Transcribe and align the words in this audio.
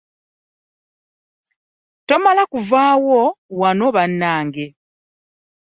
Tumale 2.07 2.41
okvaawo 2.57 3.19
wano 3.59 3.85
bannange. 3.95 4.65